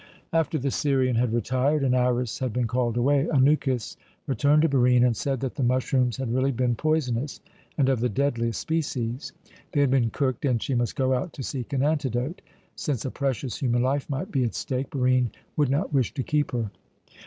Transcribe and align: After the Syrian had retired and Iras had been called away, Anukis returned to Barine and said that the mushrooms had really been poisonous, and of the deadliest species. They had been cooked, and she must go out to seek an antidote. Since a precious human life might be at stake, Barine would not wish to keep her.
After 0.33 0.57
the 0.57 0.71
Syrian 0.71 1.15
had 1.17 1.31
retired 1.31 1.83
and 1.83 1.95
Iras 1.95 2.39
had 2.39 2.51
been 2.51 2.65
called 2.65 2.97
away, 2.97 3.27
Anukis 3.31 3.97
returned 4.25 4.63
to 4.63 4.67
Barine 4.67 5.03
and 5.05 5.15
said 5.15 5.41
that 5.41 5.53
the 5.53 5.61
mushrooms 5.63 6.17
had 6.17 6.33
really 6.33 6.49
been 6.49 6.73
poisonous, 6.73 7.39
and 7.77 7.87
of 7.87 7.99
the 7.99 8.09
deadliest 8.09 8.59
species. 8.59 9.31
They 9.73 9.81
had 9.81 9.91
been 9.91 10.09
cooked, 10.09 10.43
and 10.43 10.59
she 10.59 10.73
must 10.73 10.95
go 10.95 11.13
out 11.13 11.33
to 11.33 11.43
seek 11.43 11.71
an 11.71 11.83
antidote. 11.83 12.41
Since 12.75 13.05
a 13.05 13.11
precious 13.11 13.57
human 13.57 13.83
life 13.83 14.09
might 14.09 14.31
be 14.31 14.43
at 14.43 14.55
stake, 14.55 14.89
Barine 14.89 15.29
would 15.55 15.69
not 15.69 15.93
wish 15.93 16.15
to 16.15 16.23
keep 16.23 16.49
her. 16.49 16.71